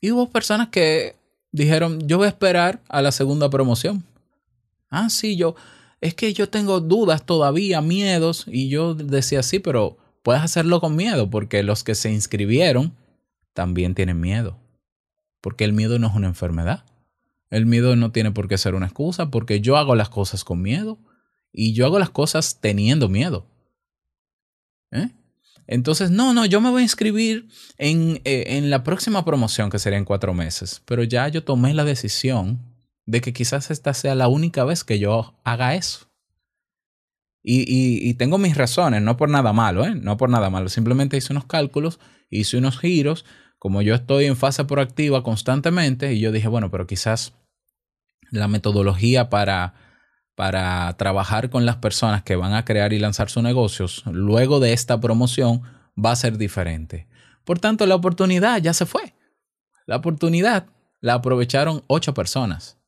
Y 0.00 0.10
hubo 0.10 0.28
personas 0.28 0.68
que 0.68 1.16
dijeron, 1.52 2.00
yo 2.06 2.18
voy 2.18 2.26
a 2.26 2.30
esperar 2.30 2.80
a 2.88 3.00
la 3.00 3.12
segunda 3.12 3.48
promoción. 3.48 4.04
Ah, 4.90 5.08
sí, 5.08 5.36
yo, 5.36 5.54
es 6.00 6.14
que 6.14 6.32
yo 6.34 6.48
tengo 6.48 6.80
dudas 6.80 7.24
todavía, 7.24 7.80
miedos, 7.80 8.44
y 8.46 8.68
yo 8.68 8.94
decía, 8.94 9.42
sí, 9.42 9.60
pero 9.60 9.96
puedes 10.22 10.42
hacerlo 10.42 10.80
con 10.80 10.96
miedo, 10.96 11.30
porque 11.30 11.62
los 11.62 11.84
que 11.84 11.94
se 11.94 12.12
inscribieron 12.12 12.92
también 13.52 13.94
tienen 13.94 14.20
miedo, 14.20 14.58
porque 15.40 15.64
el 15.64 15.72
miedo 15.72 15.98
no 15.98 16.08
es 16.08 16.14
una 16.14 16.26
enfermedad. 16.26 16.84
El 17.50 17.66
miedo 17.66 17.94
no 17.94 18.10
tiene 18.10 18.32
por 18.32 18.48
qué 18.48 18.58
ser 18.58 18.74
una 18.74 18.86
excusa, 18.86 19.30
porque 19.30 19.60
yo 19.60 19.76
hago 19.76 19.94
las 19.94 20.08
cosas 20.08 20.42
con 20.42 20.60
miedo 20.60 20.98
y 21.54 21.72
yo 21.72 21.86
hago 21.86 21.98
las 21.98 22.10
cosas 22.10 22.58
teniendo 22.60 23.08
miedo. 23.08 23.46
¿Eh? 24.90 25.10
Entonces, 25.66 26.10
no, 26.10 26.34
no, 26.34 26.44
yo 26.44 26.60
me 26.60 26.70
voy 26.70 26.80
a 26.80 26.84
inscribir 26.84 27.48
en, 27.78 28.20
eh, 28.24 28.44
en, 28.48 28.68
la 28.68 28.82
próxima 28.82 29.24
promoción 29.24 29.70
que 29.70 29.78
sería 29.78 29.98
en 29.98 30.04
cuatro 30.04 30.34
meses, 30.34 30.82
pero 30.84 31.04
ya 31.04 31.28
yo 31.28 31.44
tomé 31.44 31.72
la 31.72 31.84
decisión 31.84 32.60
de 33.06 33.20
que 33.20 33.32
quizás 33.32 33.70
esta 33.70 33.94
sea 33.94 34.14
la 34.14 34.28
única 34.28 34.64
vez 34.64 34.84
que 34.84 34.98
yo 34.98 35.34
haga 35.44 35.74
eso. 35.74 36.10
Y, 37.42 37.60
y, 37.60 38.08
y 38.08 38.14
tengo 38.14 38.36
mis 38.38 38.56
razones, 38.56 39.02
no 39.02 39.16
por 39.16 39.28
nada 39.28 39.52
malo, 39.52 39.86
¿eh? 39.86 39.94
no 39.94 40.16
por 40.16 40.28
nada 40.28 40.50
malo, 40.50 40.68
simplemente 40.68 41.16
hice 41.16 41.32
unos 41.32 41.44
cálculos, 41.44 41.98
hice 42.30 42.56
unos 42.56 42.78
giros, 42.78 43.24
como 43.58 43.80
yo 43.80 43.94
estoy 43.94 44.26
en 44.26 44.36
fase 44.36 44.64
proactiva 44.64 45.22
constantemente, 45.22 46.12
y 46.12 46.20
yo 46.20 46.32
dije, 46.32 46.48
bueno, 46.48 46.70
pero 46.70 46.86
quizás 46.86 47.34
la 48.30 48.48
metodología 48.48 49.30
para 49.30 49.74
para 50.34 50.92
trabajar 50.96 51.50
con 51.50 51.64
las 51.64 51.76
personas 51.76 52.22
que 52.22 52.36
van 52.36 52.54
a 52.54 52.64
crear 52.64 52.92
y 52.92 52.98
lanzar 52.98 53.30
sus 53.30 53.42
negocios 53.42 54.02
luego 54.06 54.60
de 54.60 54.72
esta 54.72 55.00
promoción 55.00 55.62
va 56.02 56.12
a 56.12 56.16
ser 56.16 56.38
diferente. 56.38 57.06
Por 57.44 57.58
tanto, 57.58 57.86
la 57.86 57.94
oportunidad 57.94 58.60
ya 58.60 58.72
se 58.72 58.86
fue. 58.86 59.14
La 59.86 59.96
oportunidad 59.96 60.66
la 61.00 61.14
aprovecharon 61.14 61.84
ocho 61.86 62.14
personas. 62.14 62.78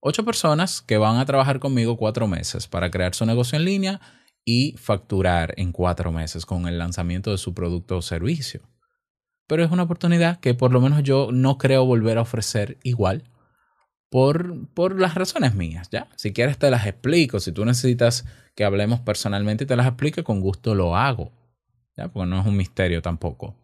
Ocho 0.00 0.24
personas 0.24 0.82
que 0.82 0.98
van 0.98 1.16
a 1.18 1.26
trabajar 1.26 1.58
conmigo 1.58 1.96
cuatro 1.96 2.28
meses 2.28 2.68
para 2.68 2.90
crear 2.90 3.14
su 3.14 3.26
negocio 3.26 3.58
en 3.58 3.64
línea 3.64 4.00
y 4.44 4.76
facturar 4.78 5.52
en 5.56 5.72
cuatro 5.72 6.12
meses 6.12 6.46
con 6.46 6.68
el 6.68 6.78
lanzamiento 6.78 7.32
de 7.32 7.38
su 7.38 7.52
producto 7.52 7.96
o 7.96 8.02
servicio. 8.02 8.62
Pero 9.48 9.64
es 9.64 9.70
una 9.70 9.82
oportunidad 9.82 10.38
que 10.38 10.54
por 10.54 10.72
lo 10.72 10.80
menos 10.80 11.02
yo 11.02 11.30
no 11.32 11.58
creo 11.58 11.84
volver 11.84 12.18
a 12.18 12.22
ofrecer 12.22 12.78
igual 12.84 13.24
por, 14.16 14.66
por 14.68 14.98
las 14.98 15.14
razones 15.14 15.54
mías, 15.54 15.90
¿ya? 15.90 16.08
Si 16.16 16.32
quieres 16.32 16.56
te 16.56 16.70
las 16.70 16.86
explico, 16.86 17.38
si 17.38 17.52
tú 17.52 17.66
necesitas 17.66 18.24
que 18.54 18.64
hablemos 18.64 19.00
personalmente 19.00 19.64
y 19.64 19.66
te 19.66 19.76
las 19.76 19.86
explique, 19.86 20.24
con 20.24 20.40
gusto 20.40 20.74
lo 20.74 20.96
hago, 20.96 21.32
¿ya? 21.98 22.08
Porque 22.08 22.30
no 22.30 22.40
es 22.40 22.46
un 22.46 22.56
misterio 22.56 23.02
tampoco. 23.02 23.54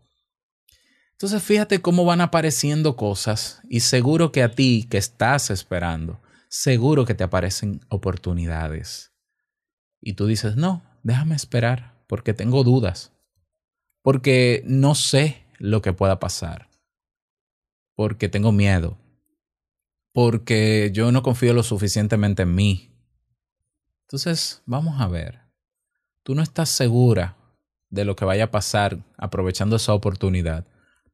Entonces 1.12 1.42
fíjate 1.42 1.80
cómo 1.80 2.04
van 2.04 2.20
apareciendo 2.20 2.96
cosas 2.96 3.62
y 3.70 3.80
seguro 3.80 4.30
que 4.30 4.42
a 4.42 4.50
ti 4.50 4.86
que 4.90 4.98
estás 4.98 5.48
esperando, 5.48 6.20
seguro 6.50 7.06
que 7.06 7.14
te 7.14 7.24
aparecen 7.24 7.80
oportunidades. 7.88 9.10
Y 10.02 10.12
tú 10.12 10.26
dices, 10.26 10.56
no, 10.56 10.82
déjame 11.02 11.34
esperar 11.34 11.94
porque 12.06 12.34
tengo 12.34 12.62
dudas, 12.62 13.10
porque 14.02 14.62
no 14.66 14.94
sé 14.94 15.46
lo 15.56 15.80
que 15.80 15.94
pueda 15.94 16.20
pasar, 16.20 16.68
porque 17.94 18.28
tengo 18.28 18.52
miedo, 18.52 18.98
porque 20.12 20.90
yo 20.92 21.10
no 21.10 21.22
confío 21.22 21.54
lo 21.54 21.62
suficientemente 21.62 22.42
en 22.42 22.54
mí. 22.54 22.90
Entonces, 24.02 24.62
vamos 24.66 25.00
a 25.00 25.08
ver. 25.08 25.40
Tú 26.22 26.34
no 26.34 26.42
estás 26.42 26.68
segura 26.68 27.36
de 27.90 28.04
lo 28.04 28.14
que 28.14 28.24
vaya 28.24 28.44
a 28.44 28.50
pasar 28.50 28.98
aprovechando 29.16 29.76
esa 29.76 29.94
oportunidad. 29.94 30.66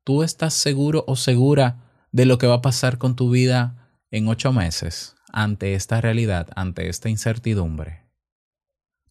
Tú 0.05 0.23
estás 0.23 0.55
seguro 0.55 1.05
o 1.07 1.17
segura 1.17 2.07
de 2.13 2.25
lo 2.25 2.39
que 2.39 2.47
va 2.47 2.55
a 2.55 2.63
pasar 2.63 2.99
con 2.99 3.17
tu 3.17 3.31
vida 3.31 3.91
en 4.11 4.29
ocho 4.29 4.53
meses 4.53 5.15
ante 5.33 5.75
esta 5.75 6.01
realidad, 6.01 6.49
ante 6.57 6.89
esta 6.89 7.09
incertidumbre. 7.09 8.07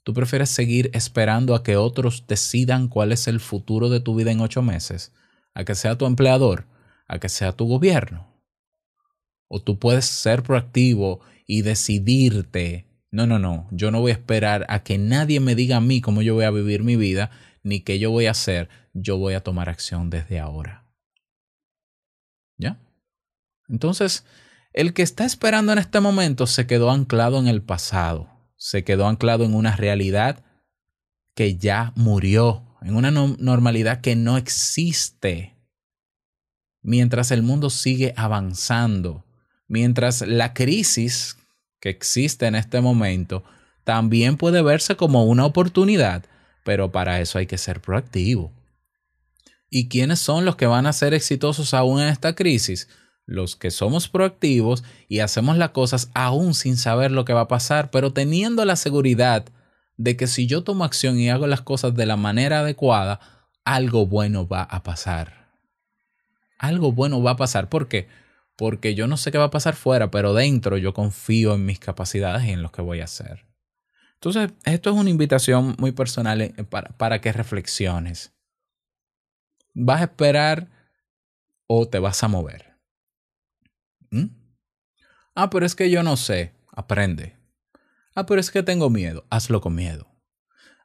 ¿Tú 0.03 0.13
prefieres 0.13 0.49
seguir 0.49 0.89
esperando 0.93 1.53
a 1.53 1.63
que 1.63 1.75
otros 1.75 2.25
decidan 2.27 2.87
cuál 2.87 3.11
es 3.11 3.27
el 3.27 3.39
futuro 3.39 3.89
de 3.89 3.99
tu 3.99 4.15
vida 4.15 4.31
en 4.31 4.39
ocho 4.39 4.61
meses? 4.61 5.11
¿A 5.53 5.65
que 5.65 5.75
sea 5.75 5.97
tu 5.97 6.05
empleador? 6.05 6.65
¿A 7.07 7.19
que 7.19 7.29
sea 7.29 7.51
tu 7.51 7.67
gobierno? 7.67 8.36
¿O 9.47 9.61
tú 9.61 9.79
puedes 9.79 10.05
ser 10.05 10.43
proactivo 10.43 11.21
y 11.45 11.61
decidirte? 11.61 12.85
No, 13.11 13.25
no, 13.25 13.39
no, 13.39 13.67
yo 13.71 13.91
no 13.91 14.01
voy 14.01 14.11
a 14.11 14.15
esperar 14.15 14.65
a 14.69 14.83
que 14.83 14.97
nadie 14.97 15.39
me 15.39 15.55
diga 15.55 15.77
a 15.77 15.81
mí 15.81 16.01
cómo 16.01 16.21
yo 16.21 16.35
voy 16.35 16.43
a 16.43 16.51
vivir 16.51 16.83
mi 16.83 16.95
vida, 16.95 17.31
ni 17.63 17.81
qué 17.81 17.99
yo 17.99 18.11
voy 18.11 18.25
a 18.25 18.31
hacer, 18.31 18.69
yo 18.93 19.17
voy 19.17 19.33
a 19.33 19.43
tomar 19.43 19.69
acción 19.69 20.09
desde 20.09 20.39
ahora. 20.39 20.85
¿Ya? 22.57 22.79
Entonces, 23.69 24.25
el 24.73 24.93
que 24.93 25.01
está 25.01 25.25
esperando 25.25 25.71
en 25.71 25.79
este 25.79 25.99
momento 25.99 26.47
se 26.47 26.67
quedó 26.67 26.91
anclado 26.91 27.39
en 27.39 27.47
el 27.47 27.61
pasado, 27.61 28.29
se 28.57 28.83
quedó 28.83 29.07
anclado 29.07 29.45
en 29.45 29.53
una 29.53 29.75
realidad 29.75 30.43
que 31.33 31.57
ya 31.57 31.93
murió, 31.95 32.63
en 32.81 32.95
una 32.95 33.11
normalidad 33.11 34.01
que 34.01 34.15
no 34.15 34.37
existe. 34.37 35.55
Mientras 36.81 37.31
el 37.31 37.43
mundo 37.43 37.69
sigue 37.69 38.13
avanzando, 38.15 39.26
mientras 39.67 40.21
la 40.21 40.53
crisis 40.53 41.37
que 41.79 41.89
existe 41.89 42.45
en 42.47 42.55
este 42.55 42.81
momento 42.81 43.43
también 43.83 44.37
puede 44.37 44.61
verse 44.61 44.95
como 44.95 45.23
una 45.25 45.45
oportunidad, 45.45 46.25
pero 46.63 46.91
para 46.91 47.21
eso 47.21 47.37
hay 47.37 47.47
que 47.47 47.57
ser 47.57 47.79
proactivo. 47.79 48.51
¿Y 49.69 49.89
quiénes 49.89 50.19
son 50.19 50.45
los 50.45 50.55
que 50.55 50.65
van 50.65 50.85
a 50.85 50.93
ser 50.93 51.13
exitosos 51.13 51.73
aún 51.73 52.01
en 52.01 52.07
esta 52.09 52.35
crisis? 52.35 52.87
Los 53.25 53.55
que 53.55 53.71
somos 53.71 54.07
proactivos 54.07 54.83
y 55.09 55.19
hacemos 55.19 55.57
las 55.57 55.71
cosas 55.71 56.09
aún 56.13 56.53
sin 56.53 56.77
saber 56.77 57.11
lo 57.11 57.25
que 57.25 57.33
va 57.33 57.41
a 57.41 57.47
pasar, 57.47 57.91
pero 57.91 58.13
teniendo 58.13 58.63
la 58.65 58.77
seguridad 58.77 59.45
de 59.97 60.15
que 60.15 60.27
si 60.27 60.47
yo 60.47 60.63
tomo 60.63 60.85
acción 60.85 61.19
y 61.19 61.29
hago 61.29 61.47
las 61.47 61.61
cosas 61.61 61.95
de 61.95 62.05
la 62.05 62.15
manera 62.15 62.59
adecuada, 62.59 63.19
algo 63.65 64.05
bueno 64.05 64.47
va 64.47 64.63
a 64.63 64.83
pasar. 64.83 65.49
Algo 66.57 66.91
bueno 66.91 67.21
va 67.21 67.31
a 67.31 67.37
pasar. 67.37 67.67
¿Por 67.67 67.87
qué? 67.87 68.07
Porque 68.57 68.95
yo 68.95 69.07
no 69.07 69.15
sé 69.17 69.31
qué 69.31 69.37
va 69.37 69.45
a 69.45 69.51
pasar 69.51 69.75
fuera, 69.75 70.11
pero 70.11 70.33
dentro 70.33 70.77
yo 70.77 70.93
confío 70.93 71.53
en 71.53 71.65
mis 71.65 71.79
capacidades 71.79 72.45
y 72.45 72.51
en 72.51 72.63
lo 72.63 72.71
que 72.71 72.81
voy 72.81 72.99
a 72.99 73.05
hacer. 73.05 73.45
Entonces, 74.15 74.51
esto 74.65 74.89
es 74.89 74.95
una 74.95 75.11
invitación 75.11 75.75
muy 75.77 75.91
personal 75.91 76.41
eh, 76.41 76.53
para, 76.97 77.21
que 77.21 77.31
reflexiones. 77.31 78.33
¿Vas 79.75 80.01
a 80.01 80.05
esperar 80.05 80.69
o 81.67 81.87
te 81.87 81.99
vas 81.99 82.23
a 82.23 82.27
mover? 82.27 82.73
¿Mm? 84.09 84.25
Ah, 85.35 85.51
pero 85.51 85.67
es 85.67 85.75
que 85.75 85.91
yo 85.91 86.01
no 86.01 86.17
sé. 86.17 86.53
Aprende. 86.71 87.37
Ah, 88.15 88.25
pero 88.25 88.41
es 88.41 88.49
que 88.49 88.63
tengo 88.63 88.89
miedo. 88.89 89.25
Hazlo 89.29 89.61
con 89.61 89.75
miedo. 89.75 90.07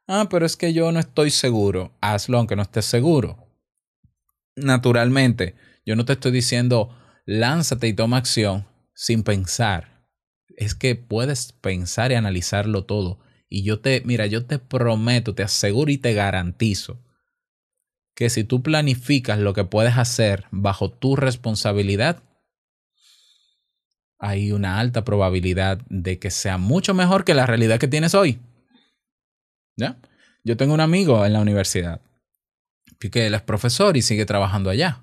Ah, 0.06 0.26
pero 0.28 0.44
es 0.44 0.58
que 0.58 0.74
yo 0.74 0.92
no 0.92 1.00
estoy 1.00 1.30
seguro. 1.30 1.96
Hazlo 2.02 2.36
aunque 2.36 2.56
no 2.56 2.62
estés 2.62 2.84
seguro. 2.84 3.46
Naturalmente, 4.56 5.54
yo 5.86 5.96
no 5.96 6.04
te 6.04 6.12
estoy 6.12 6.32
diciendo, 6.32 6.94
lánzate 7.24 7.88
y 7.88 7.92
toma 7.92 8.18
acción 8.18 8.66
sin 8.94 9.22
pensar. 9.22 10.06
Es 10.56 10.74
que 10.74 10.94
puedes 10.94 11.52
pensar 11.52 12.12
y 12.12 12.14
analizarlo 12.14 12.84
todo. 12.84 13.20
Y 13.48 13.64
yo 13.64 13.80
te, 13.80 14.02
mira, 14.04 14.26
yo 14.26 14.46
te 14.46 14.58
prometo, 14.58 15.34
te 15.34 15.42
aseguro 15.42 15.90
y 15.90 15.98
te 15.98 16.14
garantizo 16.14 17.04
que 18.14 18.30
si 18.30 18.44
tú 18.44 18.62
planificas 18.62 19.38
lo 19.38 19.54
que 19.54 19.64
puedes 19.64 19.96
hacer 19.96 20.46
bajo 20.50 20.90
tu 20.90 21.16
responsabilidad, 21.16 22.22
hay 24.18 24.52
una 24.52 24.78
alta 24.78 25.04
probabilidad 25.04 25.78
de 25.88 26.18
que 26.18 26.30
sea 26.30 26.58
mucho 26.58 26.94
mejor 26.94 27.24
que 27.24 27.34
la 27.34 27.46
realidad 27.46 27.78
que 27.78 27.88
tienes 27.88 28.14
hoy. 28.14 28.40
Yo 30.44 30.56
tengo 30.56 30.74
un 30.74 30.80
amigo 30.80 31.24
en 31.24 31.32
la 31.32 31.40
universidad 31.40 32.00
que 33.10 33.26
él 33.26 33.34
es 33.34 33.42
profesor 33.42 33.96
y 33.96 34.02
sigue 34.02 34.26
trabajando 34.26 34.70
allá. 34.70 35.02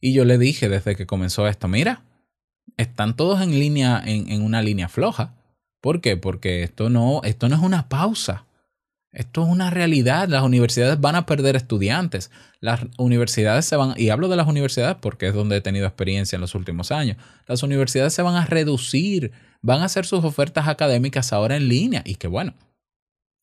Y 0.00 0.12
yo 0.12 0.24
le 0.24 0.38
dije 0.38 0.68
desde 0.68 0.96
que 0.96 1.06
comenzó 1.06 1.48
esto, 1.48 1.68
mira, 1.68 2.02
están 2.76 3.16
todos 3.16 3.40
en 3.40 3.58
línea, 3.58 4.02
en, 4.04 4.30
en, 4.30 4.42
una 4.42 4.62
línea 4.62 4.88
floja. 4.88 5.34
¿Por 5.80 6.00
qué? 6.00 6.16
Porque 6.16 6.62
esto 6.62 6.90
no, 6.90 7.20
esto 7.24 7.48
no 7.48 7.56
es 7.56 7.62
una 7.62 7.88
pausa. 7.88 8.46
Esto 9.12 9.44
es 9.44 9.48
una 9.48 9.70
realidad. 9.70 10.28
Las 10.28 10.42
universidades 10.42 11.00
van 11.00 11.14
a 11.14 11.24
perder 11.24 11.56
estudiantes. 11.56 12.30
Las 12.60 12.82
universidades 12.98 13.64
se 13.64 13.76
van, 13.76 13.94
y 13.96 14.10
hablo 14.10 14.28
de 14.28 14.36
las 14.36 14.46
universidades 14.46 14.96
porque 15.00 15.28
es 15.28 15.34
donde 15.34 15.56
he 15.56 15.60
tenido 15.62 15.86
experiencia 15.86 16.36
en 16.36 16.42
los 16.42 16.54
últimos 16.54 16.92
años. 16.92 17.16
Las 17.46 17.62
universidades 17.62 18.12
se 18.12 18.22
van 18.22 18.34
a 18.34 18.44
reducir, 18.44 19.32
van 19.62 19.80
a 19.80 19.86
hacer 19.86 20.04
sus 20.04 20.22
ofertas 20.22 20.68
académicas 20.68 21.32
ahora 21.32 21.56
en 21.56 21.68
línea. 21.68 22.02
Y 22.04 22.16
qué 22.16 22.28
bueno. 22.28 22.52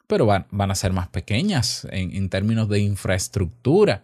Pero 0.06 0.28
van, 0.28 0.46
van 0.52 0.70
a 0.70 0.76
ser 0.76 0.94
más 0.94 1.08
pequeñas 1.08 1.88
en, 1.90 2.16
en 2.16 2.30
términos 2.30 2.70
de 2.70 2.80
infraestructura 2.80 4.04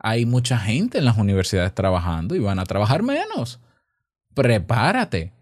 hay 0.00 0.24
mucha 0.24 0.58
gente 0.58 0.98
en 0.98 1.04
las 1.04 1.18
universidades 1.18 1.74
trabajando 1.74 2.34
y 2.34 2.38
van 2.38 2.58
a 2.58 2.64
trabajar 2.64 3.02
menos. 3.02 3.60
Prepárate. 4.34 5.32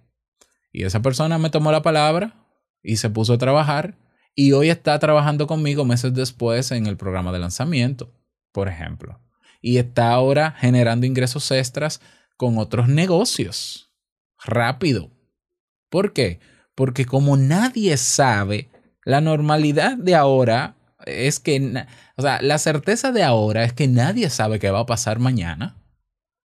Y 0.73 0.85
esa 0.85 1.01
persona 1.01 1.39
me 1.39 1.51
tomó 1.51 1.71
la 1.71 1.83
palabra 1.83 2.35
y 2.83 2.97
se 2.97 3.09
puso 3.09 3.35
a 3.35 3.39
trabajar 3.39 3.97
y 4.35 4.53
hoy 4.53 4.71
está 4.71 4.99
trabajando 4.99 5.47
conmigo 5.47 5.85
meses 5.85 6.13
después 6.13 6.71
en 6.73 6.87
el 6.87 6.97
programa 6.97 7.33
de 7.33 7.39
lanzamiento, 7.39 8.13
por 8.53 8.69
ejemplo. 8.69 9.21
Y 9.61 9.79
está 9.79 10.13
ahora 10.13 10.53
generando 10.59 11.07
ingresos 11.07 11.51
extras 11.51 12.01
con 12.37 12.59
otros 12.59 12.89
negocios. 12.89 13.91
Rápido. 14.45 15.11
¿Por 15.89 16.13
qué? 16.13 16.41
Porque 16.75 17.05
como 17.05 17.37
nadie 17.37 17.97
sabe, 17.97 18.71
la 19.05 19.21
normalidad 19.21 19.97
de 19.97 20.15
ahora 20.15 20.77
es 21.09 21.41
que, 21.41 21.85
o 22.17 22.23
sea, 22.23 22.41
la 22.43 22.59
certeza 22.59 23.13
de 23.13 23.23
ahora 23.23 23.65
es 23.65 23.73
que 23.73 23.89
nadie 23.89 24.31
sabe 24.31 24.59
qué 24.59 24.71
va 24.71 24.81
a 24.81 24.87
pasar 24.87 25.19
mañana. 25.19 25.77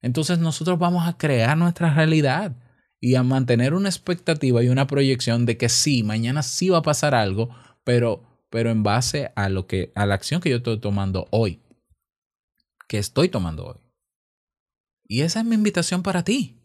Entonces 0.01 0.39
nosotros 0.39 0.79
vamos 0.79 1.07
a 1.07 1.17
crear 1.17 1.57
nuestra 1.57 1.93
realidad 1.93 2.55
y 2.99 3.15
a 3.15 3.23
mantener 3.23 3.73
una 3.73 3.89
expectativa 3.89 4.63
y 4.63 4.69
una 4.69 4.87
proyección 4.87 5.45
de 5.45 5.57
que 5.57 5.69
sí, 5.69 6.03
mañana 6.03 6.43
sí 6.43 6.69
va 6.69 6.79
a 6.79 6.83
pasar 6.83 7.15
algo, 7.15 7.49
pero, 7.83 8.23
pero 8.49 8.69
en 8.69 8.83
base 8.83 9.31
a 9.35 9.49
lo 9.49 9.67
que, 9.67 9.91
a 9.95 10.05
la 10.05 10.15
acción 10.15 10.41
que 10.41 10.49
yo 10.49 10.57
estoy 10.57 10.79
tomando 10.79 11.27
hoy, 11.31 11.61
que 12.87 12.97
estoy 12.97 13.29
tomando 13.29 13.65
hoy. 13.65 13.77
Y 15.05 15.21
esa 15.21 15.41
es 15.41 15.45
mi 15.45 15.55
invitación 15.55 16.01
para 16.01 16.23
ti. 16.23 16.59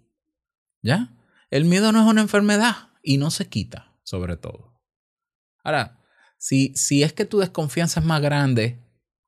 ¿Ya? 0.80 1.12
El 1.50 1.64
miedo 1.64 1.92
no 1.92 2.00
es 2.02 2.06
una 2.06 2.20
enfermedad 2.20 2.90
y 3.02 3.18
no 3.18 3.30
se 3.30 3.48
quita, 3.48 3.96
sobre 4.04 4.36
todo. 4.36 4.80
Ahora, 5.64 5.97
si, 6.38 6.72
si 6.76 7.02
es 7.02 7.12
que 7.12 7.24
tu 7.24 7.38
desconfianza 7.38 8.00
es 8.00 8.06
más 8.06 8.22
grande 8.22 8.78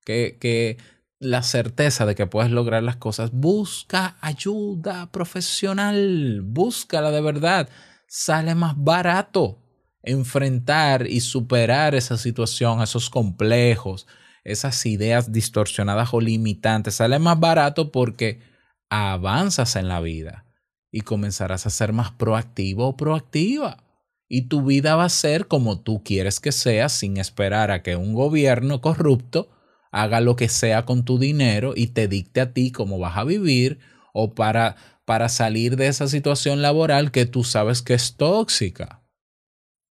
que, 0.04 0.38
que 0.40 0.78
la 1.18 1.42
certeza 1.42 2.06
de 2.06 2.14
que 2.14 2.26
puedes 2.26 2.50
lograr 2.50 2.82
las 2.82 2.96
cosas, 2.96 3.30
busca 3.32 4.16
ayuda 4.20 5.12
profesional, 5.12 6.40
búscala 6.42 7.10
de 7.10 7.20
verdad. 7.20 7.68
Sale 8.08 8.54
más 8.54 8.74
barato 8.76 9.58
enfrentar 10.02 11.06
y 11.06 11.20
superar 11.20 11.94
esa 11.94 12.16
situación, 12.16 12.80
esos 12.80 13.10
complejos, 13.10 14.06
esas 14.44 14.86
ideas 14.86 15.30
distorsionadas 15.30 16.14
o 16.14 16.20
limitantes. 16.20 16.94
Sale 16.94 17.18
más 17.18 17.38
barato 17.38 17.92
porque 17.92 18.40
avanzas 18.88 19.76
en 19.76 19.88
la 19.88 20.00
vida 20.00 20.46
y 20.90 21.02
comenzarás 21.02 21.66
a 21.66 21.70
ser 21.70 21.92
más 21.92 22.12
proactivo 22.12 22.88
o 22.88 22.96
proactiva 22.96 23.84
y 24.32 24.42
tu 24.42 24.62
vida 24.62 24.94
va 24.94 25.04
a 25.04 25.08
ser 25.08 25.48
como 25.48 25.80
tú 25.80 26.04
quieres 26.04 26.38
que 26.38 26.52
sea 26.52 26.88
sin 26.88 27.16
esperar 27.16 27.72
a 27.72 27.82
que 27.82 27.96
un 27.96 28.14
gobierno 28.14 28.80
corrupto 28.80 29.50
haga 29.90 30.20
lo 30.20 30.36
que 30.36 30.48
sea 30.48 30.84
con 30.84 31.04
tu 31.04 31.18
dinero 31.18 31.72
y 31.74 31.88
te 31.88 32.06
dicte 32.06 32.40
a 32.40 32.52
ti 32.52 32.70
cómo 32.70 33.00
vas 33.00 33.16
a 33.16 33.24
vivir 33.24 33.80
o 34.14 34.36
para, 34.36 34.76
para 35.04 35.28
salir 35.28 35.74
de 35.74 35.88
esa 35.88 36.06
situación 36.06 36.62
laboral 36.62 37.10
que 37.10 37.26
tú 37.26 37.42
sabes 37.42 37.82
que 37.82 37.94
es 37.94 38.16
tóxica. 38.16 39.02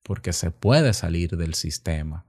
Porque 0.03 0.31
se 0.31 0.51
puede 0.51 0.93
salir 0.93 1.35
del 1.35 1.53
sistema. 1.53 2.25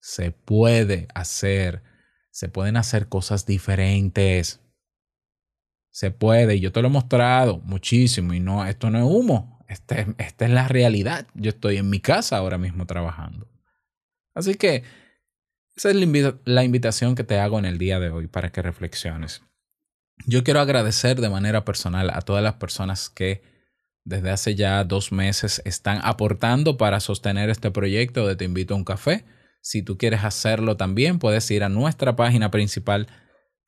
Se 0.00 0.30
puede 0.30 1.08
hacer, 1.12 1.82
se 2.30 2.48
pueden 2.48 2.76
hacer 2.76 3.08
cosas 3.08 3.46
diferentes. 3.46 4.60
Se 5.90 6.12
puede, 6.12 6.54
y 6.54 6.60
yo 6.60 6.70
te 6.70 6.82
lo 6.82 6.86
he 6.86 6.92
mostrado 6.92 7.58
muchísimo, 7.58 8.32
y 8.32 8.38
no, 8.38 8.64
esto 8.64 8.90
no 8.90 8.98
es 8.98 9.04
humo, 9.04 9.61
esta 9.72 10.44
es 10.44 10.50
la 10.50 10.68
realidad. 10.68 11.26
Yo 11.34 11.50
estoy 11.50 11.78
en 11.78 11.90
mi 11.90 12.00
casa 12.00 12.36
ahora 12.36 12.58
mismo 12.58 12.86
trabajando. 12.86 13.48
Así 14.34 14.54
que 14.54 14.84
esa 15.76 15.90
es 15.90 15.96
la, 15.96 16.02
invita 16.02 16.34
la 16.44 16.64
invitación 16.64 17.14
que 17.14 17.24
te 17.24 17.38
hago 17.38 17.58
en 17.58 17.64
el 17.64 17.78
día 17.78 17.98
de 17.98 18.10
hoy 18.10 18.26
para 18.26 18.52
que 18.52 18.62
reflexiones. 18.62 19.42
Yo 20.26 20.44
quiero 20.44 20.60
agradecer 20.60 21.20
de 21.20 21.30
manera 21.30 21.64
personal 21.64 22.10
a 22.10 22.20
todas 22.20 22.42
las 22.42 22.54
personas 22.54 23.08
que 23.08 23.42
desde 24.04 24.30
hace 24.30 24.54
ya 24.54 24.84
dos 24.84 25.12
meses 25.12 25.62
están 25.64 26.00
aportando 26.02 26.76
para 26.76 27.00
sostener 27.00 27.50
este 27.50 27.70
proyecto 27.70 28.26
de 28.26 28.36
Te 28.36 28.44
invito 28.44 28.74
a 28.74 28.76
un 28.76 28.84
café. 28.84 29.24
Si 29.60 29.82
tú 29.82 29.96
quieres 29.96 30.24
hacerlo 30.24 30.76
también, 30.76 31.18
puedes 31.18 31.50
ir 31.50 31.62
a 31.62 31.68
nuestra 31.68 32.16
página 32.16 32.50
principal 32.50 33.06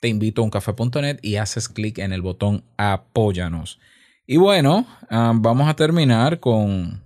teinvitouncafé.net 0.01 1.19
y 1.23 1.37
haces 1.37 1.69
clic 1.69 1.99
en 1.99 2.12
el 2.12 2.21
botón 2.21 2.64
Apóyanos. 2.77 3.79
Y 4.26 4.38
bueno, 4.38 4.87
um, 5.10 5.42
vamos 5.42 5.68
a 5.68 5.74
terminar 5.74 6.40
con, 6.40 7.02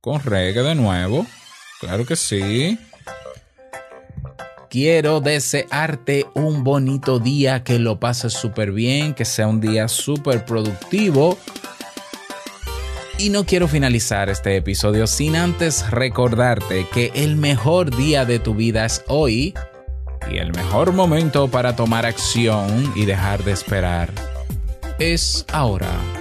con 0.00 0.20
reggae 0.20 0.62
de 0.62 0.74
nuevo. 0.74 1.26
Claro 1.80 2.04
que 2.04 2.16
sí. 2.16 2.78
Quiero 4.68 5.20
desearte 5.20 6.26
un 6.34 6.64
bonito 6.64 7.20
día, 7.20 7.62
que 7.62 7.78
lo 7.78 8.00
pases 8.00 8.32
súper 8.32 8.72
bien, 8.72 9.14
que 9.14 9.24
sea 9.24 9.46
un 9.46 9.60
día 9.60 9.86
súper 9.86 10.44
productivo. 10.44 11.38
Y 13.18 13.30
no 13.30 13.46
quiero 13.46 13.68
finalizar 13.68 14.28
este 14.28 14.56
episodio 14.56 15.06
sin 15.06 15.36
antes 15.36 15.88
recordarte 15.90 16.86
que 16.92 17.12
el 17.14 17.36
mejor 17.36 17.96
día 17.96 18.24
de 18.24 18.38
tu 18.38 18.54
vida 18.54 18.84
es 18.84 19.04
hoy 19.06 19.54
y 20.30 20.38
el 20.38 20.52
mejor 20.52 20.92
momento 20.92 21.48
para 21.48 21.76
tomar 21.76 22.04
acción 22.04 22.92
y 22.94 23.06
dejar 23.06 23.42
de 23.44 23.52
esperar 23.52 24.10
es 24.98 25.46
ahora. 25.52 26.15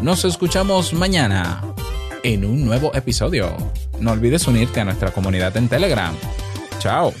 Nos 0.00 0.24
escuchamos 0.24 0.92
mañana 0.92 1.60
en 2.22 2.44
un 2.44 2.64
nuevo 2.64 2.94
episodio. 2.94 3.56
No 3.98 4.12
olvides 4.12 4.46
unirte 4.46 4.80
a 4.80 4.84
nuestra 4.84 5.10
comunidad 5.10 5.56
en 5.56 5.68
Telegram. 5.68 6.14
Chao. 6.78 7.12